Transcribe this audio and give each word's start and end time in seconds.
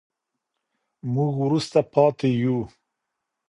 موږ 1.13 1.31
وروسته 1.43 1.79
پاتې 1.93 2.29
يو. 2.43 2.57